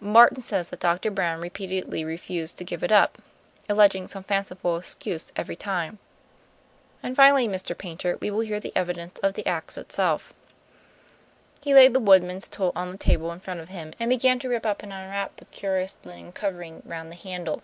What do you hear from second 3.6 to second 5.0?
alleging some fanciful